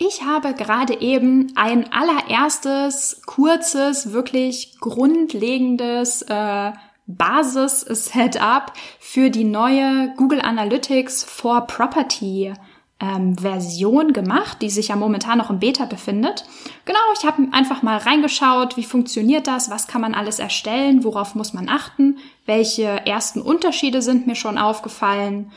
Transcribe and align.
Ich 0.00 0.22
habe 0.22 0.54
gerade 0.54 1.00
eben 1.00 1.52
ein 1.56 1.92
allererstes, 1.92 3.20
kurzes, 3.26 4.12
wirklich 4.12 4.78
grundlegendes 4.78 6.22
äh, 6.22 6.72
Basis-Setup 7.08 8.72
für 9.00 9.28
die 9.28 9.42
neue 9.42 10.14
Google 10.16 10.40
Analytics 10.40 11.24
for 11.24 11.66
Property 11.66 12.52
ähm, 13.00 13.36
Version 13.36 14.12
gemacht, 14.12 14.62
die 14.62 14.70
sich 14.70 14.88
ja 14.88 14.96
momentan 14.96 15.38
noch 15.38 15.50
im 15.50 15.58
Beta 15.58 15.84
befindet. 15.84 16.44
Genau, 16.84 16.98
ich 17.18 17.26
habe 17.26 17.48
einfach 17.50 17.82
mal 17.82 17.96
reingeschaut, 17.96 18.76
wie 18.76 18.84
funktioniert 18.84 19.48
das, 19.48 19.68
was 19.68 19.88
kann 19.88 20.00
man 20.00 20.14
alles 20.14 20.38
erstellen, 20.38 21.02
worauf 21.02 21.34
muss 21.34 21.52
man 21.52 21.68
achten, 21.68 22.18
welche 22.46 22.84
ersten 23.04 23.42
Unterschiede 23.42 24.00
sind 24.00 24.28
mir 24.28 24.36
schon 24.36 24.58
aufgefallen. 24.58 25.50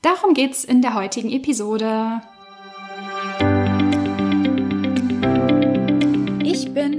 Darum 0.00 0.34
geht's 0.34 0.62
in 0.62 0.80
der 0.80 0.94
heutigen 0.94 1.32
Episode. 1.32 2.20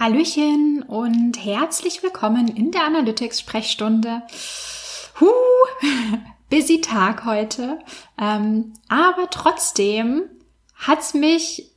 Hallöchen 0.00 0.82
und 0.82 1.34
herzlich 1.44 2.02
willkommen 2.02 2.48
in 2.48 2.70
der 2.70 2.86
Analytics-Sprechstunde. 2.86 4.22
Huh, 5.20 5.26
busy 6.48 6.80
Tag 6.80 7.26
heute. 7.26 7.80
Ähm, 8.18 8.72
aber 8.88 9.28
trotzdem 9.30 10.22
hat's 10.74 11.12
mich 11.12 11.70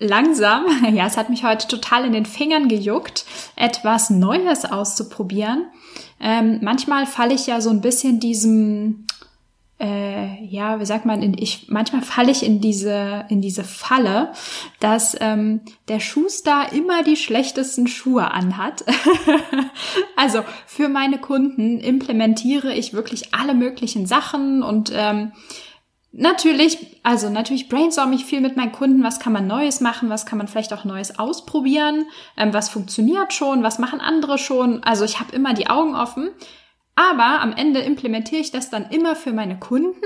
langsam, 0.00 0.64
ja, 0.92 1.06
es 1.06 1.16
hat 1.16 1.30
mich 1.30 1.44
heute 1.44 1.68
total 1.68 2.04
in 2.04 2.12
den 2.12 2.26
Fingern 2.26 2.66
gejuckt, 2.66 3.24
etwas 3.54 4.10
Neues 4.10 4.64
auszuprobieren. 4.64 5.68
Ähm, 6.18 6.58
manchmal 6.60 7.06
falle 7.06 7.34
ich 7.34 7.46
ja 7.46 7.60
so 7.60 7.70
ein 7.70 7.80
bisschen 7.80 8.18
diesem 8.18 9.06
äh, 9.80 10.44
ja, 10.44 10.80
wie 10.80 10.86
sagt 10.86 11.06
man, 11.06 11.22
in, 11.22 11.36
ich, 11.38 11.66
manchmal 11.68 12.02
falle 12.02 12.32
ich 12.32 12.44
in 12.44 12.60
diese, 12.60 13.26
in 13.28 13.40
diese 13.40 13.62
Falle, 13.62 14.32
dass 14.80 15.16
ähm, 15.20 15.60
der 15.86 16.00
Schuster 16.00 16.72
immer 16.72 17.04
die 17.04 17.16
schlechtesten 17.16 17.86
Schuhe 17.86 18.32
anhat. 18.32 18.84
also 20.16 20.42
für 20.66 20.88
meine 20.88 21.18
Kunden 21.18 21.78
implementiere 21.78 22.74
ich 22.74 22.92
wirklich 22.92 23.34
alle 23.34 23.54
möglichen 23.54 24.06
Sachen 24.06 24.62
und 24.62 24.92
ähm, 24.94 25.32
Natürlich, 26.10 27.00
also 27.02 27.28
natürlich 27.28 27.68
brainstorm 27.68 28.12
ich 28.14 28.24
viel 28.24 28.40
mit 28.40 28.56
meinen 28.56 28.72
Kunden, 28.72 29.04
was 29.04 29.20
kann 29.20 29.32
man 29.32 29.46
Neues 29.46 29.82
machen, 29.82 30.08
was 30.08 30.24
kann 30.24 30.38
man 30.38 30.48
vielleicht 30.48 30.72
auch 30.72 30.84
Neues 30.84 31.18
ausprobieren, 31.18 32.06
ähm, 32.38 32.54
was 32.54 32.70
funktioniert 32.70 33.34
schon, 33.34 33.62
was 33.62 33.78
machen 33.78 34.00
andere 34.00 34.38
schon. 34.38 34.82
Also 34.82 35.04
ich 35.04 35.20
habe 35.20 35.36
immer 35.36 35.52
die 35.52 35.68
Augen 35.68 35.94
offen. 35.94 36.30
Aber 36.98 37.42
am 37.42 37.52
Ende 37.52 37.78
implementiere 37.78 38.40
ich 38.40 38.50
das 38.50 38.70
dann 38.70 38.90
immer 38.90 39.14
für 39.14 39.32
meine 39.32 39.56
Kunden 39.56 40.02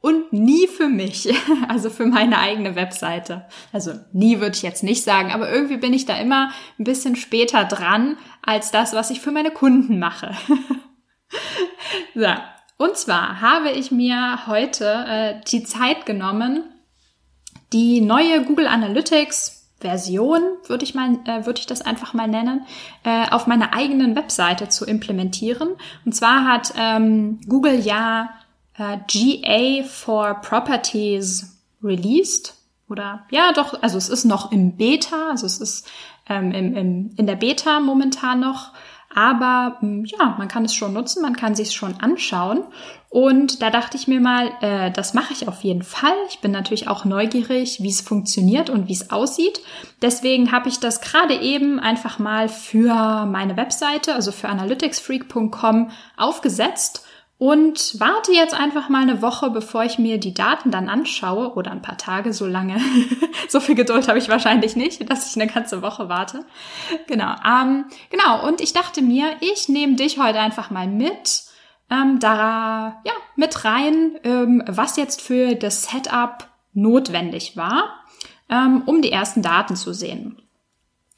und 0.00 0.32
nie 0.32 0.68
für 0.68 0.88
mich, 0.88 1.28
also 1.68 1.90
für 1.90 2.06
meine 2.06 2.38
eigene 2.38 2.76
Webseite. 2.76 3.46
Also 3.74 3.92
nie 4.14 4.40
würde 4.40 4.56
ich 4.56 4.62
jetzt 4.62 4.82
nicht 4.82 5.04
sagen, 5.04 5.32
aber 5.32 5.52
irgendwie 5.52 5.76
bin 5.76 5.92
ich 5.92 6.06
da 6.06 6.16
immer 6.16 6.50
ein 6.78 6.84
bisschen 6.84 7.14
später 7.14 7.66
dran 7.66 8.16
als 8.40 8.70
das, 8.70 8.94
was 8.94 9.10
ich 9.10 9.20
für 9.20 9.32
meine 9.32 9.50
Kunden 9.50 9.98
mache. 9.98 10.34
so. 12.14 12.28
Und 12.78 12.96
zwar 12.96 13.42
habe 13.42 13.72
ich 13.72 13.90
mir 13.90 14.46
heute 14.46 14.86
äh, 14.86 15.40
die 15.46 15.64
Zeit 15.64 16.06
genommen, 16.06 16.64
die 17.74 18.00
neue 18.00 18.42
Google 18.46 18.66
Analytics 18.66 19.59
Version, 19.80 20.42
würde 20.66 20.84
ich 20.84 20.94
mal, 20.94 21.18
äh, 21.24 21.46
würde 21.46 21.60
ich 21.60 21.66
das 21.66 21.80
einfach 21.80 22.12
mal 22.12 22.28
nennen, 22.28 22.66
äh, 23.02 23.28
auf 23.30 23.46
meiner 23.46 23.72
eigenen 23.72 24.14
Webseite 24.14 24.68
zu 24.68 24.84
implementieren. 24.84 25.70
Und 26.04 26.14
zwar 26.14 26.44
hat 26.46 26.74
ähm, 26.76 27.40
Google 27.48 27.80
ja 27.80 28.30
äh, 28.76 28.98
GA 29.08 29.84
for 29.84 30.34
Properties 30.34 31.58
released. 31.82 32.54
Oder 32.88 33.26
ja, 33.30 33.52
doch, 33.52 33.82
also 33.82 33.96
es 33.96 34.08
ist 34.08 34.24
noch 34.24 34.52
im 34.52 34.76
Beta, 34.76 35.30
also 35.30 35.46
es 35.46 35.58
ist 35.58 35.88
ähm, 36.28 36.52
im, 36.52 36.76
im, 36.76 37.10
in 37.16 37.26
der 37.26 37.36
Beta 37.36 37.80
momentan 37.80 38.40
noch. 38.40 38.72
Aber 39.12 39.76
hm, 39.80 40.04
ja, 40.04 40.36
man 40.38 40.48
kann 40.48 40.64
es 40.64 40.74
schon 40.74 40.92
nutzen, 40.92 41.22
man 41.22 41.36
kann 41.36 41.54
sich 41.54 41.68
es 41.68 41.74
schon 41.74 42.00
anschauen. 42.00 42.62
Und 43.08 43.60
da 43.60 43.70
dachte 43.70 43.96
ich 43.96 44.06
mir 44.06 44.20
mal, 44.20 44.52
äh, 44.60 44.92
das 44.92 45.14
mache 45.14 45.32
ich 45.32 45.48
auf 45.48 45.62
jeden 45.62 45.82
Fall. 45.82 46.14
Ich 46.28 46.40
bin 46.40 46.52
natürlich 46.52 46.86
auch 46.86 47.04
neugierig, 47.04 47.82
wie 47.82 47.88
es 47.88 48.00
funktioniert 48.00 48.70
und 48.70 48.86
wie 48.86 48.92
es 48.92 49.10
aussieht. 49.10 49.60
Deswegen 50.00 50.52
habe 50.52 50.68
ich 50.68 50.78
das 50.78 51.00
gerade 51.00 51.34
eben 51.34 51.80
einfach 51.80 52.20
mal 52.20 52.48
für 52.48 53.26
meine 53.26 53.56
Webseite, 53.56 54.14
also 54.14 54.30
für 54.30 54.48
analyticsfreak.com 54.48 55.90
aufgesetzt 56.16 57.04
und 57.40 57.98
warte 57.98 58.32
jetzt 58.32 58.52
einfach 58.52 58.90
mal 58.90 59.00
eine 59.00 59.22
Woche, 59.22 59.48
bevor 59.48 59.82
ich 59.82 59.98
mir 59.98 60.20
die 60.20 60.34
Daten 60.34 60.70
dann 60.70 60.90
anschaue 60.90 61.54
oder 61.54 61.70
ein 61.70 61.80
paar 61.80 61.96
Tage, 61.96 62.34
so 62.34 62.46
lange. 62.46 62.78
so 63.48 63.60
viel 63.60 63.74
Geduld 63.74 64.08
habe 64.08 64.18
ich 64.18 64.28
wahrscheinlich 64.28 64.76
nicht, 64.76 65.08
dass 65.10 65.30
ich 65.30 65.40
eine 65.40 65.50
ganze 65.50 65.80
Woche 65.80 66.10
warte. 66.10 66.44
Genau, 67.06 67.34
ähm, 67.42 67.86
genau. 68.10 68.46
Und 68.46 68.60
ich 68.60 68.74
dachte 68.74 69.00
mir, 69.00 69.36
ich 69.40 69.70
nehme 69.70 69.94
dich 69.94 70.18
heute 70.18 70.38
einfach 70.38 70.70
mal 70.70 70.86
mit, 70.86 71.44
ähm, 71.90 72.18
da 72.20 73.00
ja 73.06 73.12
mit 73.36 73.64
rein, 73.64 74.18
ähm, 74.22 74.62
was 74.66 74.96
jetzt 74.96 75.22
für 75.22 75.54
das 75.54 75.84
Setup 75.84 76.46
notwendig 76.74 77.56
war, 77.56 78.04
ähm, 78.50 78.82
um 78.84 79.00
die 79.00 79.12
ersten 79.12 79.40
Daten 79.40 79.76
zu 79.76 79.94
sehen. 79.94 80.42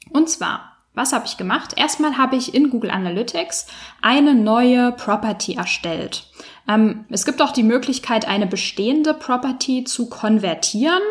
Und 0.09 0.29
zwar 0.29 0.72
was 0.93 1.13
habe 1.13 1.25
ich 1.25 1.37
gemacht? 1.37 1.73
Erstmal 1.75 2.17
habe 2.17 2.35
ich 2.35 2.53
in 2.53 2.69
Google 2.69 2.91
Analytics 2.91 3.67
eine 4.01 4.35
neue 4.35 4.91
Property 4.91 5.55
erstellt. 5.55 6.27
Ähm, 6.67 7.05
es 7.09 7.25
gibt 7.25 7.41
auch 7.41 7.51
die 7.51 7.63
Möglichkeit, 7.63 8.27
eine 8.27 8.47
bestehende 8.47 9.13
Property 9.13 9.83
zu 9.83 10.07
konvertieren. 10.07 11.01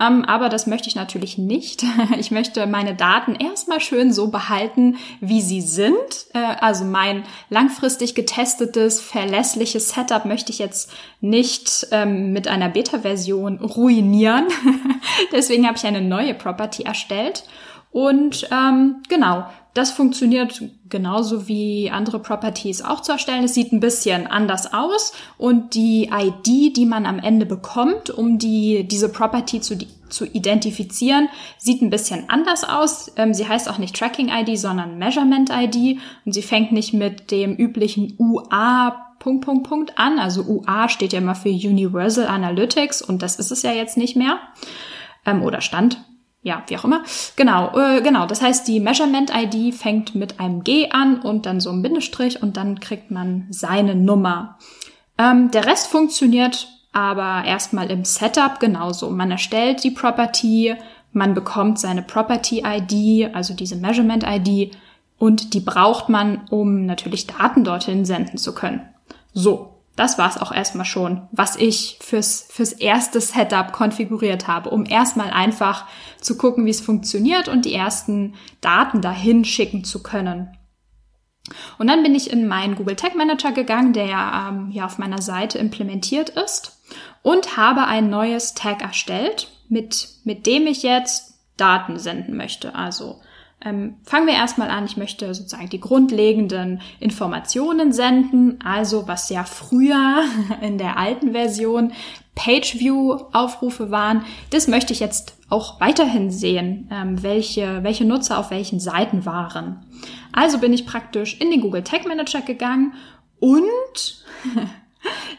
Ähm, 0.00 0.24
aber 0.24 0.48
das 0.48 0.66
möchte 0.66 0.88
ich 0.88 0.94
natürlich 0.96 1.38
nicht. 1.38 1.84
Ich 2.18 2.30
möchte 2.30 2.66
meine 2.66 2.94
Daten 2.94 3.34
erstmal 3.34 3.80
schön 3.80 4.12
so 4.12 4.28
behalten, 4.28 4.96
wie 5.20 5.42
sie 5.42 5.60
sind. 5.60 5.94
Äh, 6.32 6.38
also 6.60 6.84
mein 6.84 7.24
langfristig 7.50 8.14
getestetes, 8.14 9.00
verlässliches 9.00 9.90
Setup 9.90 10.24
möchte 10.24 10.50
ich 10.50 10.58
jetzt 10.58 10.92
nicht 11.20 11.86
ähm, 11.92 12.32
mit 12.32 12.48
einer 12.48 12.68
Beta-Version 12.68 13.58
ruinieren. 13.58 14.48
Deswegen 15.32 15.66
habe 15.66 15.76
ich 15.76 15.86
eine 15.86 16.00
neue 16.00 16.34
Property 16.34 16.82
erstellt. 16.82 17.44
Und 17.92 18.48
ähm, 18.52 19.02
genau, 19.08 19.46
das 19.74 19.90
funktioniert 19.90 20.62
genauso 20.88 21.48
wie 21.48 21.90
andere 21.90 22.20
Properties 22.20 22.82
auch 22.82 23.00
zu 23.00 23.12
erstellen. 23.12 23.44
Es 23.44 23.54
sieht 23.54 23.72
ein 23.72 23.80
bisschen 23.80 24.26
anders 24.26 24.72
aus 24.72 25.12
und 25.38 25.74
die 25.74 26.10
ID, 26.12 26.76
die 26.76 26.86
man 26.86 27.06
am 27.06 27.18
Ende 27.18 27.46
bekommt, 27.46 28.10
um 28.10 28.38
die, 28.38 28.86
diese 28.86 29.08
Property 29.08 29.60
zu, 29.60 29.78
zu 30.08 30.24
identifizieren, 30.24 31.28
sieht 31.58 31.82
ein 31.82 31.90
bisschen 31.90 32.28
anders 32.28 32.64
aus. 32.64 33.12
Ähm, 33.16 33.34
sie 33.34 33.48
heißt 33.48 33.68
auch 33.68 33.78
nicht 33.78 33.96
Tracking 33.96 34.28
ID, 34.28 34.58
sondern 34.58 34.98
Measurement 34.98 35.50
ID 35.50 35.98
und 36.24 36.32
sie 36.32 36.42
fängt 36.42 36.72
nicht 36.72 36.92
mit 36.92 37.30
dem 37.30 37.54
üblichen 37.54 38.14
UA 38.18 39.06
Punkt, 39.18 39.44
Punkt, 39.44 39.68
Punkt 39.68 39.98
an. 39.98 40.18
Also 40.18 40.42
UA 40.42 40.88
steht 40.88 41.12
ja 41.12 41.18
immer 41.18 41.34
für 41.34 41.50
Universal 41.50 42.26
Analytics 42.26 43.02
und 43.02 43.22
das 43.22 43.36
ist 43.36 43.52
es 43.52 43.62
ja 43.62 43.72
jetzt 43.72 43.96
nicht 43.96 44.16
mehr. 44.16 44.38
Ähm, 45.26 45.42
oder 45.42 45.60
stand 45.60 45.98
ja, 46.42 46.62
wie 46.68 46.76
auch 46.78 46.84
immer. 46.84 47.02
Genau, 47.36 47.76
äh, 47.78 48.00
genau. 48.00 48.26
Das 48.26 48.40
heißt, 48.40 48.66
die 48.66 48.80
Measurement 48.80 49.30
ID 49.34 49.74
fängt 49.74 50.14
mit 50.14 50.40
einem 50.40 50.64
G 50.64 50.90
an 50.90 51.20
und 51.20 51.46
dann 51.46 51.60
so 51.60 51.70
einem 51.70 51.82
Bindestrich 51.82 52.42
und 52.42 52.56
dann 52.56 52.80
kriegt 52.80 53.10
man 53.10 53.46
seine 53.50 53.94
Nummer. 53.94 54.58
Ähm, 55.18 55.50
der 55.50 55.66
Rest 55.66 55.88
funktioniert 55.88 56.68
aber 56.92 57.44
erstmal 57.44 57.90
im 57.90 58.04
Setup 58.04 58.58
genauso. 58.58 59.10
Man 59.10 59.30
erstellt 59.30 59.84
die 59.84 59.90
Property, 59.90 60.74
man 61.12 61.34
bekommt 61.34 61.78
seine 61.78 62.02
Property 62.02 62.64
ID, 62.64 63.34
also 63.34 63.54
diese 63.54 63.76
Measurement 63.76 64.24
ID 64.26 64.74
und 65.18 65.54
die 65.54 65.60
braucht 65.60 66.08
man, 66.08 66.46
um 66.50 66.86
natürlich 66.86 67.26
Daten 67.26 67.64
dorthin 67.64 68.04
senden 68.04 68.38
zu 68.38 68.54
können. 68.54 68.80
So, 69.32 69.79
das 69.96 70.18
war 70.18 70.30
es 70.30 70.38
auch 70.38 70.52
erstmal 70.52 70.86
schon, 70.86 71.28
was 71.32 71.56
ich 71.56 71.98
fürs, 72.00 72.46
fürs 72.48 72.72
erste 72.72 73.20
Setup 73.20 73.72
konfiguriert 73.72 74.46
habe, 74.46 74.70
um 74.70 74.86
erstmal 74.86 75.30
einfach 75.30 75.86
zu 76.20 76.36
gucken, 76.38 76.64
wie 76.66 76.70
es 76.70 76.80
funktioniert 76.80 77.48
und 77.48 77.64
die 77.64 77.74
ersten 77.74 78.34
Daten 78.60 79.02
dahin 79.02 79.44
schicken 79.44 79.84
zu 79.84 80.02
können. 80.02 80.56
Und 81.78 81.88
dann 81.88 82.02
bin 82.02 82.14
ich 82.14 82.30
in 82.30 82.46
meinen 82.46 82.76
Google 82.76 82.96
Tag 82.96 83.16
Manager 83.16 83.52
gegangen, 83.52 83.92
der 83.92 84.06
ja 84.06 84.48
ähm, 84.48 84.68
hier 84.70 84.86
auf 84.86 84.98
meiner 84.98 85.20
Seite 85.20 85.58
implementiert 85.58 86.30
ist 86.30 86.80
und 87.22 87.56
habe 87.56 87.86
ein 87.86 88.08
neues 88.08 88.54
Tag 88.54 88.82
erstellt. 88.82 89.50
mit, 89.70 90.08
mit 90.24 90.46
dem 90.46 90.66
ich 90.66 90.82
jetzt 90.82 91.38
Daten 91.56 91.98
senden 91.98 92.36
möchte. 92.36 92.74
Also 92.74 93.20
ähm, 93.64 93.96
fangen 94.04 94.26
wir 94.26 94.34
erstmal 94.34 94.70
an. 94.70 94.86
Ich 94.86 94.96
möchte 94.96 95.34
sozusagen 95.34 95.68
die 95.68 95.80
grundlegenden 95.80 96.80
Informationen 96.98 97.92
senden. 97.92 98.58
Also 98.64 99.06
was 99.06 99.28
ja 99.28 99.44
früher 99.44 100.24
in 100.62 100.78
der 100.78 100.98
alten 100.98 101.32
Version 101.32 101.92
Page-View-Aufrufe 102.34 103.90
waren, 103.90 104.24
das 104.50 104.66
möchte 104.66 104.92
ich 104.92 105.00
jetzt 105.00 105.34
auch 105.50 105.80
weiterhin 105.80 106.30
sehen, 106.30 106.88
ähm, 106.90 107.22
welche, 107.22 107.82
welche 107.82 108.04
Nutzer 108.04 108.38
auf 108.38 108.50
welchen 108.50 108.80
Seiten 108.80 109.26
waren. 109.26 109.84
Also 110.32 110.58
bin 110.58 110.72
ich 110.72 110.86
praktisch 110.86 111.38
in 111.40 111.50
den 111.50 111.60
Google 111.60 111.82
Tag 111.82 112.06
Manager 112.06 112.40
gegangen 112.40 112.94
und 113.40 114.24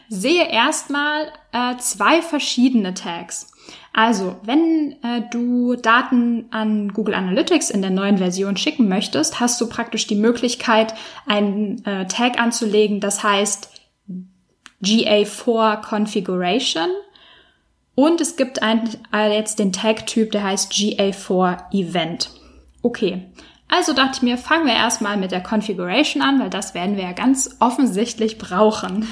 sehe 0.08 0.48
erstmal 0.48 1.32
äh, 1.52 1.76
zwei 1.78 2.22
verschiedene 2.22 2.94
Tags. 2.94 3.51
Also, 3.92 4.36
wenn 4.44 4.96
äh, 5.02 5.22
du 5.30 5.76
Daten 5.76 6.46
an 6.50 6.92
Google 6.92 7.14
Analytics 7.14 7.70
in 7.70 7.82
der 7.82 7.90
neuen 7.90 8.18
Version 8.18 8.56
schicken 8.56 8.88
möchtest, 8.88 9.38
hast 9.40 9.60
du 9.60 9.68
praktisch 9.68 10.06
die 10.06 10.14
Möglichkeit, 10.14 10.94
einen 11.26 11.84
äh, 11.84 12.06
Tag 12.06 12.40
anzulegen, 12.40 13.00
das 13.00 13.22
heißt 13.22 13.70
GA4 14.82 15.82
Configuration. 15.82 16.88
Und 17.94 18.20
es 18.22 18.36
gibt 18.36 18.62
ein, 18.62 18.88
äh, 19.12 19.34
jetzt 19.36 19.58
den 19.58 19.72
Tag-Typ, 19.72 20.32
der 20.32 20.44
heißt 20.44 20.72
GA4 20.72 21.72
Event. 21.72 22.30
Okay. 22.82 23.26
Also 23.68 23.92
dachte 23.94 24.16
ich 24.16 24.22
mir, 24.22 24.36
fangen 24.36 24.66
wir 24.66 24.74
erstmal 24.74 25.16
mit 25.16 25.32
der 25.32 25.42
Configuration 25.42 26.22
an, 26.22 26.40
weil 26.40 26.50
das 26.50 26.74
werden 26.74 26.96
wir 26.96 27.04
ja 27.04 27.12
ganz 27.12 27.56
offensichtlich 27.58 28.36
brauchen. 28.36 29.06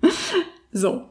So. 0.76 1.04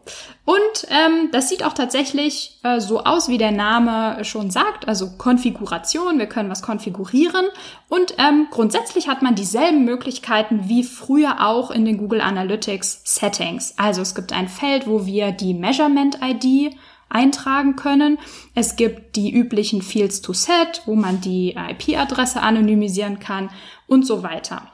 Und 0.45 0.87
ähm, 0.89 1.29
das 1.31 1.49
sieht 1.49 1.65
auch 1.65 1.73
tatsächlich 1.73 2.59
äh, 2.61 2.79
so 2.79 3.03
aus, 3.03 3.29
wie 3.29 3.39
der 3.39 3.51
Name 3.51 4.23
schon 4.23 4.51
sagt, 4.51 4.87
also 4.87 5.17
Konfiguration, 5.17 6.19
wir 6.19 6.27
können 6.27 6.51
was 6.51 6.61
konfigurieren. 6.61 7.47
Und 7.89 8.13
ähm, 8.19 8.45
grundsätzlich 8.51 9.07
hat 9.07 9.23
man 9.23 9.33
dieselben 9.33 9.83
Möglichkeiten 9.83 10.69
wie 10.69 10.83
früher 10.83 11.43
auch 11.43 11.71
in 11.71 11.83
den 11.83 11.97
Google 11.97 12.21
Analytics 12.21 13.01
Settings. 13.05 13.73
Also 13.77 14.03
es 14.03 14.13
gibt 14.13 14.33
ein 14.33 14.49
Feld, 14.49 14.85
wo 14.85 15.07
wir 15.07 15.31
die 15.31 15.55
Measurement 15.55 16.19
ID 16.21 16.75
eintragen 17.09 17.75
können. 17.75 18.19
Es 18.53 18.75
gibt 18.75 19.15
die 19.15 19.33
üblichen 19.33 19.81
Fields 19.81 20.21
to 20.21 20.33
Set, 20.33 20.83
wo 20.85 20.93
man 20.93 21.21
die 21.21 21.55
IP-Adresse 21.55 22.43
anonymisieren 22.43 23.17
kann 23.17 23.49
und 23.87 24.05
so 24.05 24.21
weiter. 24.21 24.71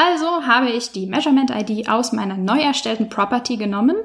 Also 0.00 0.46
habe 0.46 0.70
ich 0.70 0.92
die 0.92 1.04
Measurement 1.04 1.50
ID 1.50 1.90
aus 1.90 2.12
meiner 2.12 2.38
neu 2.38 2.58
erstellten 2.58 3.10
Property 3.10 3.58
genommen 3.58 3.96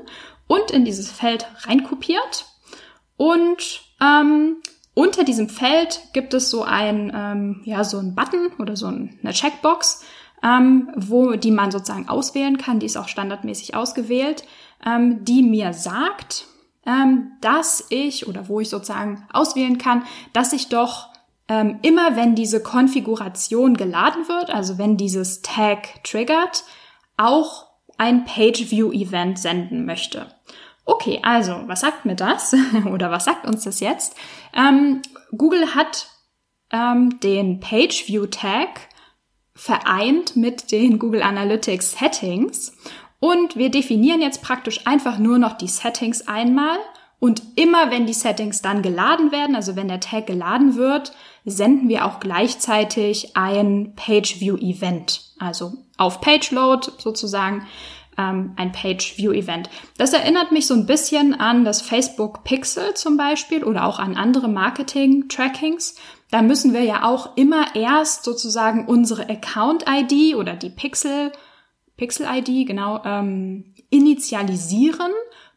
und 0.46 0.70
in 0.72 0.84
dieses 0.84 1.10
Feld 1.10 1.48
reinkopiert. 1.62 2.48
Und 3.16 3.80
ähm, 4.02 4.58
unter 4.94 5.24
diesem 5.24 5.48
Feld 5.48 6.02
gibt 6.12 6.34
es 6.34 6.50
so 6.50 6.64
ein, 6.64 7.14
ähm, 7.16 7.62
ja, 7.64 7.86
so 7.86 7.98
ein 8.00 8.14
Button 8.14 8.52
oder 8.60 8.76
so 8.76 8.88
eine 8.88 9.32
Checkbox, 9.32 10.04
ähm, 10.44 10.92
wo 10.98 11.36
die 11.36 11.52
man 11.52 11.72
sozusagen 11.72 12.10
auswählen 12.10 12.58
kann. 12.58 12.80
Die 12.80 12.88
ist 12.88 12.98
auch 12.98 13.08
standardmäßig 13.08 13.74
ausgewählt, 13.74 14.44
ähm, 14.86 15.24
die 15.24 15.44
mir 15.44 15.72
sagt, 15.72 16.48
ähm, 16.86 17.32
dass 17.40 17.86
ich 17.88 18.28
oder 18.28 18.50
wo 18.50 18.60
ich 18.60 18.68
sozusagen 18.68 19.26
auswählen 19.32 19.78
kann, 19.78 20.04
dass 20.34 20.52
ich 20.52 20.68
doch 20.68 21.15
ähm, 21.48 21.80
immer 21.82 22.16
wenn 22.16 22.36
diese 22.36 22.62
Konfiguration 22.62 23.76
geladen 23.76 24.28
wird, 24.28 24.50
also 24.50 24.78
wenn 24.78 24.98
dieses 24.98 25.42
Tag 25.42 26.04
triggert, 26.04 26.64
auch 27.18 27.68
ein 27.98 28.26
Page-View-Event 28.26 29.40
senden 29.40 29.86
möchte. 29.86 30.28
Okay, 30.86 31.20
also 31.24 31.62
was 31.66 31.82
sagt 31.82 32.06
mir 32.06 32.16
das 32.16 32.56
oder 32.92 33.12
was 33.12 33.26
sagt 33.26 33.46
uns 33.46 33.64
das 33.64 33.80
jetzt? 33.80 34.16
Ähm, 34.54 35.02
Google 35.36 35.76
hat 35.76 36.08
ähm, 36.72 37.20
den 37.22 37.60
Page-View-Tag 37.60 38.90
vereint 39.54 40.36
mit 40.36 40.72
den 40.72 41.00
Google 41.00 41.24
Analytics 41.24 41.94
Settings 41.94 42.76
und 43.20 43.56
wir 43.56 43.72
definieren 43.72 44.22
jetzt 44.22 44.42
praktisch 44.42 44.86
einfach 44.86 45.18
nur 45.18 45.40
noch 45.40 45.54
die 45.54 45.68
Settings 45.68 46.28
einmal 46.28 46.78
und 47.26 47.42
immer 47.56 47.90
wenn 47.90 48.06
die 48.06 48.14
Settings 48.14 48.62
dann 48.62 48.84
geladen 48.84 49.32
werden, 49.32 49.56
also 49.56 49.76
wenn 49.76 49.88
der 49.88 50.00
Tag 50.00 50.28
geladen 50.28 50.76
wird, 50.76 51.12
senden 51.44 51.90
wir 51.90 52.06
auch 52.06 52.20
gleichzeitig 52.20 53.36
ein 53.36 53.94
Page 53.96 54.40
View 54.40 54.58
Event. 54.58 55.34
Also 55.40 55.74
auf 55.98 56.22
Page 56.22 56.52
Load 56.52 56.88
sozusagen 57.00 57.66
ähm, 58.16 58.54
ein 58.58 58.72
Page 58.72 59.18
View 59.18 59.32
Event. 59.32 59.72
Das 59.98 60.14
erinnert 60.14 60.52
mich 60.52 60.68
so 60.68 60.76
ein 60.76 60.86
bisschen 60.86 61.34
an 61.34 61.66
das 61.66 61.82
Facebook 61.82 62.44
Pixel 62.44 62.94
zum 62.94 63.18
Beispiel 63.18 63.64
oder 63.64 63.88
auch 63.88 63.98
an 63.98 64.18
andere 64.18 64.48
Marketing 64.48 65.28
Trackings. 65.28 65.96
Da 66.30 66.44
müssen 66.44 66.76
wir 66.76 66.84
ja 66.84 67.06
auch 67.06 67.36
immer 67.38 67.76
erst 67.76 68.24
sozusagen 68.24 68.86
unsere 68.86 69.28
Account 69.30 69.86
ID 69.90 70.36
oder 70.36 70.56
die 70.56 70.70
Pixel 70.70 71.32
Pixel 71.98 72.28
ID 72.30 72.68
genau 72.68 73.02
ähm, 73.04 73.74
initialisieren 73.90 75.12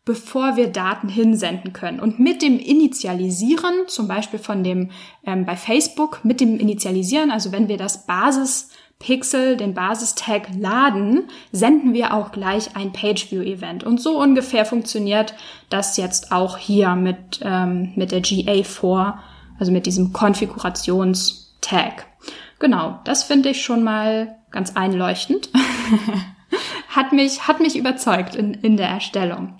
bevor 0.09 0.57
wir 0.57 0.69
Daten 0.69 1.11
hinsenden 1.11 1.75
können. 1.75 2.01
Und 2.01 2.19
mit 2.19 2.41
dem 2.41 2.59
Initialisieren, 2.59 3.75
zum 3.89 4.09
Beispiel 4.09 4.39
von 4.39 4.65
dem 4.65 4.91
ähm, 5.23 5.45
bei 5.45 5.55
Facebook, 5.55 6.25
mit 6.25 6.41
dem 6.41 6.59
Initialisieren, 6.59 7.31
also 7.31 7.53
wenn 7.53 7.69
wir 7.69 7.77
das 7.77 8.07
Basispixel, 8.07 9.59
den 9.59 9.75
Basistag 9.75 10.49
laden, 10.59 11.25
senden 11.53 11.93
wir 11.93 12.15
auch 12.15 12.33
gleich 12.33 12.75
ein 12.75 12.95
PageView-Event. 12.95 13.85
Und 13.85 14.01
so 14.01 14.19
ungefähr 14.19 14.65
funktioniert 14.65 15.35
das 15.69 15.99
jetzt 15.99 16.33
auch 16.33 16.57
hier 16.57 16.95
mit, 16.95 17.41
ähm, 17.43 17.93
mit 17.95 18.11
der 18.11 18.23
GA4, 18.23 19.19
also 19.59 19.71
mit 19.71 19.85
diesem 19.85 20.15
Konfigurationstag. 20.15 22.07
Genau, 22.59 22.99
das 23.05 23.25
finde 23.25 23.51
ich 23.51 23.63
schon 23.63 23.85
mal 23.85 24.39
ganz 24.53 24.75
einleuchtend. 24.75 25.51
hat 26.89 27.13
mich, 27.13 27.47
hat 27.47 27.61
mich 27.61 27.77
überzeugt 27.77 28.37
in, 28.37 28.55
in 28.55 28.79
der 28.79 28.89
Erstellung. 28.89 29.58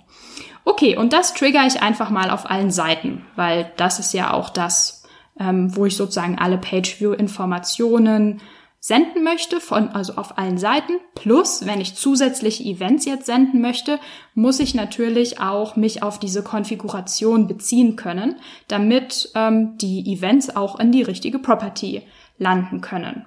Okay, 0.65 0.97
und 0.97 1.13
das 1.13 1.33
trigger 1.33 1.65
ich 1.65 1.81
einfach 1.81 2.09
mal 2.09 2.29
auf 2.29 2.49
allen 2.49 2.71
Seiten, 2.71 3.25
weil 3.35 3.71
das 3.77 3.99
ist 3.99 4.13
ja 4.13 4.33
auch 4.33 4.49
das, 4.49 5.03
ähm, 5.39 5.75
wo 5.75 5.85
ich 5.85 5.95
sozusagen 5.95 6.37
alle 6.37 6.57
Pageview-Informationen 6.57 8.41
senden 8.81 9.23
möchte, 9.23 9.59
von, 9.59 9.89
also 9.89 10.13
auf 10.15 10.37
allen 10.37 10.57
Seiten. 10.57 10.93
Plus, 11.15 11.65
wenn 11.65 11.81
ich 11.81 11.95
zusätzliche 11.95 12.63
Events 12.63 13.05
jetzt 13.05 13.25
senden 13.25 13.61
möchte, 13.61 13.99
muss 14.35 14.59
ich 14.59 14.73
natürlich 14.73 15.41
auch 15.41 15.75
mich 15.75 16.01
auf 16.01 16.17
diese 16.17 16.43
Konfiguration 16.43 17.47
beziehen 17.47 17.95
können, 17.97 18.35
damit 18.67 19.31
ähm, 19.35 19.77
die 19.77 20.13
Events 20.13 20.55
auch 20.55 20.79
in 20.79 20.91
die 20.91 21.03
richtige 21.03 21.39
Property 21.39 22.03
landen 22.37 22.79
können. 22.79 23.25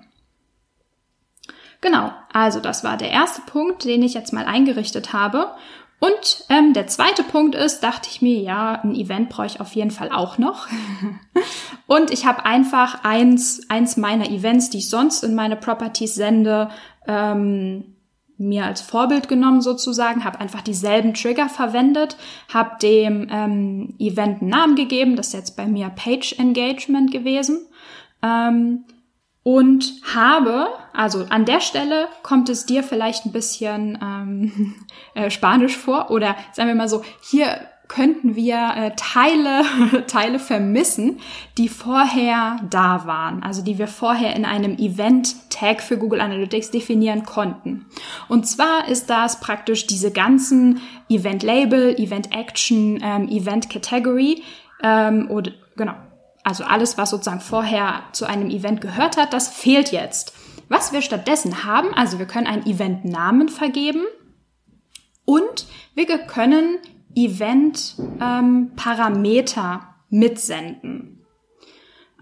Genau, 1.83 2.13
also 2.33 2.61
das 2.61 2.85
war 2.85 2.97
der 2.97 3.11
erste 3.11 3.43
Punkt, 3.43 3.85
den 3.85 4.03
ich 4.03 4.15
jetzt 4.15 4.33
mal 4.33 4.47
eingerichtet 4.47 5.13
habe. 5.13 5.49
Und 6.03 6.45
ähm, 6.49 6.73
der 6.73 6.89
zweite 6.89 7.23
Punkt 7.23 7.55
ist, 7.55 7.85
dachte 7.85 8.09
ich 8.11 8.21
mir, 8.21 8.41
ja, 8.41 8.81
ein 8.83 8.97
Event 8.97 9.29
brauche 9.29 9.47
ich 9.47 9.61
auf 9.61 9.73
jeden 9.77 9.93
Fall 9.93 10.11
auch 10.11 10.37
noch. 10.37 10.67
und 11.87 12.11
ich 12.11 12.27
habe 12.27 12.45
einfach 12.45 13.05
eins, 13.05 13.61
eins 13.69 13.97
meiner 13.97 14.29
Events, 14.29 14.69
die 14.69 14.79
ich 14.79 14.91
sonst 14.91 15.23
in 15.23 15.37
meine 15.37 15.55
Properties 15.55 16.17
sende, 16.17 16.71
ähm, 17.07 17.95
mir 18.37 18.65
als 18.65 18.81
Vorbild 18.81 19.29
genommen 19.29 19.61
sozusagen, 19.61 20.25
habe 20.25 20.41
einfach 20.41 20.63
dieselben 20.63 21.15
Trigger 21.15 21.49
verwendet, 21.49 22.17
habe 22.53 22.79
dem 22.83 23.29
ähm, 23.31 23.95
Event 24.01 24.41
einen 24.41 24.51
Namen 24.51 24.75
gegeben, 24.75 25.15
das 25.15 25.29
ist 25.29 25.35
jetzt 25.35 25.57
bei 25.57 25.69
mir 25.69 25.89
Page 25.91 26.37
Engagement 26.37 27.13
gewesen. 27.13 27.65
Ähm, 28.25 28.87
und 29.43 29.93
habe, 30.15 30.69
also 30.93 31.27
an 31.29 31.45
der 31.45 31.61
Stelle 31.61 32.09
kommt 32.23 32.49
es 32.49 32.67
dir 32.67 32.83
vielleicht 32.83 33.27
ein 33.27 33.33
bisschen 33.33 33.99
ähm, 34.01 34.75
äh, 35.15 35.31
Spanisch 35.31 35.77
vor 35.77 36.11
oder 36.11 36.37
sagen 36.53 36.69
wir 36.69 36.77
mal 36.77 36.89
so, 36.89 37.03
hier 37.23 37.61
könnten 37.89 38.37
wir 38.37 38.73
äh, 38.75 38.93
Teile, 38.97 39.63
Teile 40.07 40.39
vermissen, 40.39 41.19
die 41.59 41.69
vorher 41.69 42.57
da 42.71 43.07
waren, 43.07 43.43
also 43.43 43.63
die 43.63 43.79
wir 43.79 43.89
vorher 43.89 44.35
in 44.35 44.47
einem 44.47 44.79
Event-Tag 44.79 45.83
für 45.83 45.99
Google 45.99 46.23
Analytics 46.23 46.71
definieren 46.71 47.25
konnten. 47.25 47.85
Und 48.29 48.47
zwar 48.47 48.89
ist 48.89 49.11
das 49.11 49.41
praktisch 49.41 49.87
diese 49.87 50.11
ganzen 50.11 50.81
Event-Label, 51.11 51.97
Event-Action, 51.99 53.01
ähm, 53.03 53.29
Event-Category 53.29 54.43
ähm, 54.83 55.31
oder 55.31 55.53
genau, 55.77 55.95
also 56.45 56.65
alles, 56.65 56.99
was 56.99 57.11
sozusagen 57.11 57.41
vorher 57.41 58.03
zu 58.13 58.27
einem 58.27 58.51
Event 58.51 58.81
gehört 58.81 59.17
hat, 59.17 59.33
das 59.33 59.49
fehlt 59.49 59.93
jetzt. 59.93 60.35
Was 60.69 60.93
wir 60.93 61.03
stattdessen 61.03 61.65
haben, 61.65 61.95
also 61.95 62.19
wir 62.19 62.27
können 62.27 62.47
einen 62.47 62.67
Event-Namen 62.67 63.49
vergeben 63.49 64.05
und 65.25 65.67
wir 65.95 66.07
können 66.19 66.79
Event-Parameter 67.15 69.81
ähm, 69.83 70.19
mitsenden. 70.19 71.25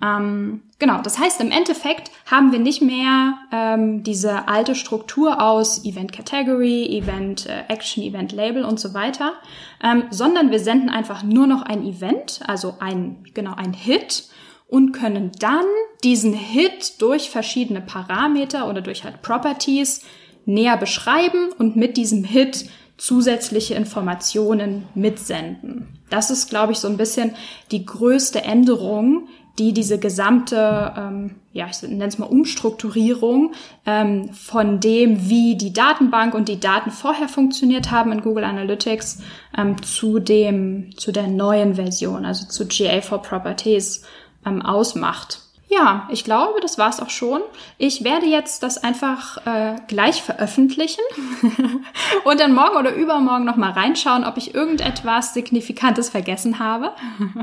Ähm, 0.03 0.63
genau, 0.81 1.01
das 1.01 1.21
heißt, 1.21 1.41
im 1.41 1.53
Endeffekt 1.53 2.11
haben 2.29 2.51
wir 2.51 2.59
nicht 2.59 2.83
mehr 2.83 3.39
ähm, 3.53 4.03
diese 4.03 4.49
alte 4.49 4.75
Struktur 4.75 5.41
aus 5.41 5.85
Event 5.85 6.13
Category, 6.13 6.87
Event 6.87 7.47
äh, 7.47 7.73
Action, 7.73 8.03
Event 8.03 8.33
Label 8.33 8.65
und 8.65 8.81
so 8.81 8.93
weiter, 8.93 9.35
ähm, 9.85 10.05
sondern 10.11 10.51
wir 10.51 10.59
senden 10.59 10.89
einfach 10.89 11.23
nur 11.23 11.47
noch 11.47 11.63
ein 11.63 11.87
Event, 11.87 12.41
also 12.47 12.75
ein, 12.81 13.25
genau, 13.35 13.55
ein 13.55 13.75
Hit 13.75 14.25
und 14.67 14.93
können 14.93 15.31
dann 15.39 15.67
diesen 16.03 16.33
Hit 16.33 17.01
durch 17.01 17.31
verschiedene 17.31 17.81
Parameter 17.81 18.69
oder 18.69 18.81
durch 18.81 19.05
halt 19.05 19.23
Properties 19.23 20.03
näher 20.47 20.77
beschreiben 20.77 21.51
und 21.59 21.77
mit 21.77 21.97
diesem 21.97 22.25
Hit 22.25 22.69
zusätzliche 22.97 23.75
Informationen 23.75 24.87
mitsenden. 24.95 26.01
Das 26.11 26.31
ist, 26.31 26.51
glaube 26.51 26.73
ich, 26.73 26.79
so 26.79 26.89
ein 26.89 26.99
bisschen 26.99 27.35
die 27.71 27.87
größte 27.87 28.43
Änderung, 28.43 29.29
die 29.61 29.75
diese 29.75 29.99
gesamte, 29.99 30.95
ähm, 30.97 31.37
ja, 31.53 31.67
ich 31.71 31.83
nenne 31.83 32.07
es 32.07 32.19
mal 32.19 32.25
Umstrukturierung 32.25 33.53
ähm, 33.85 34.33
von 34.33 34.81
dem, 34.81 35.29
wie 35.29 35.55
die 35.55 35.75
Datenbank 35.75 36.33
und 36.33 36.49
die 36.49 36.59
Daten 36.59 36.91
vorher 36.91 37.29
funktioniert 37.29 37.91
haben 37.91 38.11
in 38.11 38.23
Google 38.23 38.45
Analytics 38.45 39.23
ähm, 39.57 39.83
zu 39.83 40.19
dem, 40.19 40.97
zu 40.97 41.13
der 41.13 41.27
neuen 41.27 41.75
Version, 41.75 42.25
also 42.25 42.47
zu 42.49 42.65
GA4 42.65 43.19
Properties 43.19 44.03
ähm, 44.47 44.63
ausmacht. 44.63 45.41
Ja, 45.73 46.09
ich 46.11 46.25
glaube, 46.25 46.59
das 46.61 46.79
war's 46.79 46.99
auch 46.99 47.11
schon. 47.11 47.43
Ich 47.79 48.03
werde 48.03 48.27
jetzt 48.27 48.65
das 48.65 48.83
einfach 48.83 49.47
äh, 49.47 49.77
gleich 49.87 50.21
veröffentlichen 50.21 51.05
und 52.25 52.41
dann 52.41 52.53
morgen 52.53 52.77
oder 52.77 52.93
übermorgen 52.93 53.45
nochmal 53.45 53.71
reinschauen, 53.71 54.25
ob 54.25 54.37
ich 54.37 54.53
irgendetwas 54.53 55.33
Signifikantes 55.33 56.09
vergessen 56.09 56.59
habe. 56.59 56.91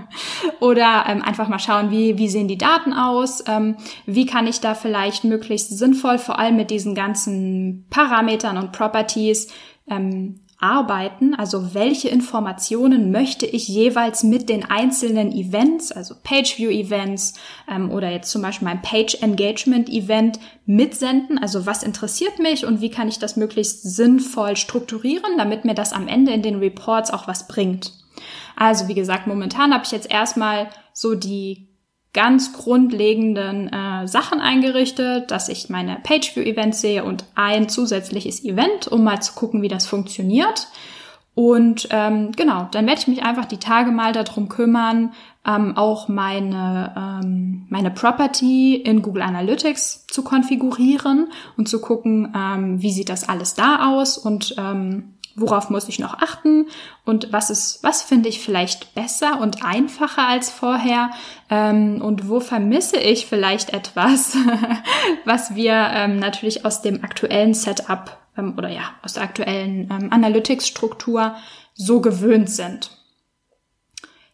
oder 0.60 1.06
ähm, 1.08 1.22
einfach 1.22 1.48
mal 1.48 1.58
schauen, 1.58 1.90
wie, 1.90 2.18
wie 2.18 2.28
sehen 2.28 2.50
die 2.50 2.58
Daten 2.58 2.92
aus, 2.92 3.46
ähm, 3.48 3.78
wie 4.06 4.26
kann 4.26 4.46
ich 4.46 4.60
da 4.60 4.76
vielleicht 4.76 5.24
möglichst 5.24 5.78
sinnvoll, 5.78 6.18
vor 6.18 6.38
allem 6.38 6.58
mit 6.58 6.70
diesen 6.70 6.96
ganzen 6.96 7.86
Parametern 7.90 8.58
und 8.58 8.74
Properties, 8.74 9.54
ähm, 9.90 10.42
arbeiten, 10.60 11.36
also 11.36 11.76
welche 11.76 12.10
Informationen 12.10 13.12
möchte 13.12 13.46
ich 13.46 13.68
jeweils 13.68 14.24
mit 14.24 14.50
den 14.50 14.66
einzelnen 14.66 15.32
Events, 15.32 15.92
also 15.92 16.16
Page-View-Events 16.24 17.36
ähm, 17.70 17.92
oder 17.92 18.10
jetzt 18.10 18.32
zum 18.32 18.42
Beispiel 18.42 18.68
mein 18.68 18.82
Page-Engagement-Event 18.82 20.40
mitsenden, 20.66 21.38
also 21.38 21.68
was 21.68 21.84
interessiert 21.84 22.40
mich 22.40 22.66
und 22.66 22.82
wie 22.82 22.90
kann 22.90 23.08
ich 23.08 23.20
das 23.20 23.36
möglichst 23.36 23.84
sinnvoll 23.84 24.58
strukturieren, 24.58 25.38
damit 25.38 25.64
mir 25.64 25.76
das 25.76 25.94
am 25.94 26.08
Ende 26.08 26.32
in 26.32 26.42
den 26.42 26.58
Reports 26.58 27.12
auch 27.12 27.28
was 27.28 27.48
bringt. 27.48 27.94
Also 28.56 28.88
wie 28.88 28.96
gesagt, 28.96 29.28
momentan 29.28 29.72
habe 29.74 29.84
ich 29.86 29.92
jetzt 29.92 30.10
erstmal 30.10 30.70
so 30.92 31.14
die 31.14 31.67
ganz 32.18 32.52
grundlegenden 32.52 33.72
äh, 33.72 34.08
Sachen 34.08 34.42
eingerichtet, 34.42 35.30
dass 35.30 35.50
ich 35.50 35.70
meine 35.70 36.00
Pageview-Events 36.02 36.82
sehe 36.82 37.04
und 37.04 37.26
ein 37.36 37.70
zusätzliches 37.70 38.44
Event, 38.44 38.88
um 38.88 39.04
mal 39.04 39.22
zu 39.22 39.34
gucken, 39.34 39.62
wie 39.62 39.68
das 39.68 39.86
funktioniert. 39.86 40.68
Und 41.36 41.90
ähm, 41.92 42.32
genau, 42.32 42.68
dann 42.72 42.88
werde 42.88 43.00
ich 43.00 43.08
mich 43.08 43.22
einfach 43.22 43.46
die 43.46 43.60
Tage 43.60 43.92
mal 43.92 44.14
darum 44.14 44.50
kümmern, 44.50 45.14
ähm, 45.46 45.78
auch 45.78 46.08
meine, 46.08 46.92
ähm, 46.98 47.68
meine 47.70 47.92
Property 47.92 48.78
in 48.78 49.04
Google 49.04 49.22
Analytics 49.22 50.08
zu 50.08 50.24
konfigurieren 50.24 51.28
und 51.56 51.70
zu 51.70 51.80
gucken, 51.80 52.34
ähm, 52.36 52.82
wie 52.82 52.92
sieht 52.92 53.10
das 53.10 53.30
alles 53.30 53.54
da 53.54 53.92
aus 53.92 54.18
und 54.18 54.56
ähm, 54.58 55.14
worauf 55.38 55.70
muss 55.70 55.88
ich 55.88 56.00
noch 56.00 56.16
achten 56.16 56.68
und 57.06 57.32
was 57.32 57.50
ist, 57.50 57.84
was 57.84 58.02
finde 58.02 58.28
ich 58.28 58.42
vielleicht 58.42 58.96
besser 58.96 59.40
und 59.40 59.64
einfacher 59.64 60.28
als 60.28 60.50
vorher 60.50 61.12
ähm, 61.50 62.02
und 62.02 62.28
wo 62.28 62.40
vermisse 62.40 62.98
ich 62.98 63.28
vielleicht 63.28 63.72
etwas, 63.72 64.36
was 65.26 65.54
wir 65.54 65.74
ähm, 65.94 66.18
natürlich 66.18 66.66
aus 66.66 66.82
dem 66.82 67.04
aktuellen 67.04 67.54
Setup 67.54 68.18
ähm, 68.36 68.56
oder 68.58 68.70
ja, 68.70 68.96
aus 69.04 69.14
der 69.14 69.24
aktuellen 69.24 69.90
ähm, 69.92 70.12
Analytics-Struktur 70.12 71.36
so 71.76 72.02
gewöhnt 72.02 72.50
sind. 72.50 72.98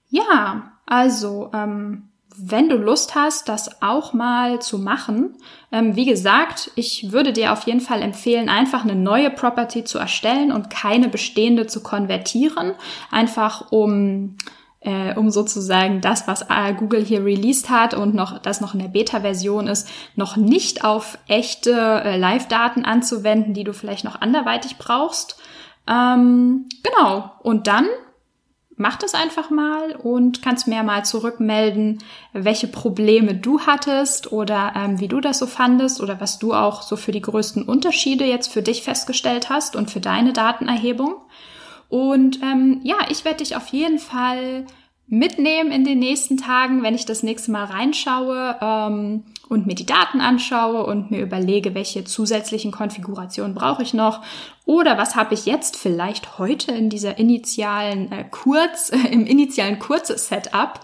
Ja, 0.10 0.72
also 0.86 1.51
ähm, 1.53 2.12
wenn 2.36 2.70
du 2.70 2.75
Lust 2.75 3.16
hast, 3.16 3.50
das 3.50 3.82
auch 3.82 4.13
mal 4.13 4.62
zu 4.62 4.80
machen, 4.80 5.36
ähm, 5.72 5.96
wie 5.96 6.06
gesagt, 6.06 6.72
ich 6.75 7.12
würde 7.12 7.34
dir 7.34 7.54
auf 7.54 7.63
jeden 7.63 7.82
Fall 7.82 8.02
empfehlen, 8.02 8.50
einfach 8.50 8.84
eine 8.84 8.96
neue 8.96 9.30
Property 9.30 9.84
zu 9.84 10.00
erstellen 10.00 10.52
und 10.52 10.70
keine 10.70 11.10
bestehende 11.10 11.68
zu 11.68 11.84
konvertieren, 11.84 12.74
einfach 13.12 13.72
um 13.72 14.38
äh, 14.84 15.16
um 15.16 15.30
sozusagen 15.30 16.02
das, 16.02 16.28
was 16.28 16.44
äh, 16.50 16.74
Google 16.74 17.04
hier 17.04 17.24
released 17.24 17.70
hat 17.70 17.94
und 17.94 18.13
noch 18.13 18.40
das 18.40 18.60
noch 18.60 18.74
in 18.74 18.82
der 18.82 18.90
Beta-Version 18.90 19.68
ist, 19.68 19.88
noch 20.16 20.36
nicht 20.36 20.84
auf 20.84 21.18
echte 21.28 21.72
äh, 21.72 22.18
Live-Daten 22.18 22.84
anzuwenden, 22.84 23.54
die 23.54 23.63
du 23.63 23.74
vielleicht 23.74 24.04
noch 24.04 24.20
anderweitig 24.20 24.78
brauchst. 24.78 25.38
Ähm, 25.88 26.68
genau. 26.84 27.32
Und 27.44 27.68
dann 27.68 27.88
mach 28.75 28.98
das 28.98 29.13
einfach 29.13 29.50
mal 29.50 29.96
und 29.96 30.42
kannst 30.42 30.68
mir 30.68 30.84
mal 30.84 31.06
zurückmelden, 31.06 32.00
welche 32.34 32.68
Probleme 32.68 33.36
du 33.36 33.62
hattest 33.62 34.32
oder 34.32 34.74
ähm, 34.75 35.00
wie 35.00 35.08
du 35.08 35.22
das 35.22 35.39
so 35.39 35.46
fandest 35.46 36.01
oder 36.01 36.20
was 36.20 36.39
du 36.39 36.53
auch 36.53 36.82
so 36.82 36.96
für 36.96 37.12
die 37.12 37.22
größten 37.22 37.63
Unterschiede 37.63 38.25
jetzt 38.25 38.51
für 38.51 38.62
dich 38.62 38.84
festgestellt 38.84 39.50
hast 39.50 39.75
und 39.75 39.92
für 39.92 40.00
deine 40.00 40.34
Datenerhebung. 40.34 41.15
Und 41.89 42.42
ähm, 42.42 42.80
ja, 42.84 42.96
ich 43.10 43.24
werde 43.25 43.38
dich 43.38 43.56
auf 43.56 43.68
jeden 43.68 44.00
Fall 44.00 44.65
mitnehmen 45.07 45.72
in 45.72 45.83
den 45.83 46.00
nächsten 46.00 46.38
Tagen, 46.38 46.81
wenn 46.81 46.95
ich 46.95 47.05
das 47.05 47.24
nächste 47.24 47.51
Mal 47.51 47.65
reinschaue 47.65 48.57
ähm, 48.62 49.24
und 49.50 49.67
mir 49.67 49.75
die 49.75 49.86
Daten 49.86 50.22
anschaue 50.22 50.86
und 50.86 51.12
mir 51.12 51.22
überlege, 51.22 51.75
welche 51.75 52.03
zusätzlichen 52.05 52.72
Konfigurationen 52.72 53.53
brauche 53.53 53.83
ich 53.83 53.93
noch 53.93 54.22
oder 54.65 54.98
was 54.98 55.15
habe 55.15 55.33
ich 55.33 55.45
jetzt 55.45 55.75
vielleicht 55.75 56.39
heute 56.39 56.72
in 56.72 56.89
dieser 56.89 57.17
initialen 57.19 58.12
äh, 58.12 58.25
Kurz, 58.31 58.91
äh, 58.91 59.07
im 59.12 59.25
initialen 59.25 59.79
Kurze-Setup 59.79 60.79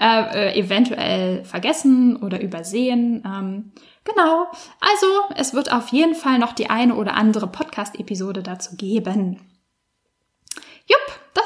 äh, 0.00 0.50
äh, 0.50 0.58
eventuell 0.58 1.44
vergessen 1.44 2.16
oder 2.16 2.40
übersehen. 2.40 3.24
Ähm, 3.26 3.72
genau. 4.04 4.46
Also 4.80 5.06
es 5.34 5.54
wird 5.54 5.72
auf 5.72 5.88
jeden 5.88 6.14
Fall 6.14 6.38
noch 6.38 6.52
die 6.52 6.70
eine 6.70 6.94
oder 6.94 7.14
andere 7.14 7.48
Podcast-Episode 7.48 8.42
dazu 8.42 8.76
geben. 8.76 9.40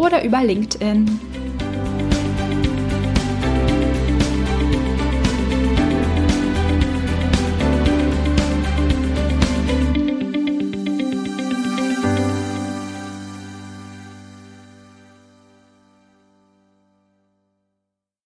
oder 0.00 0.24
über 0.24 0.42
LinkedIn. 0.42 1.49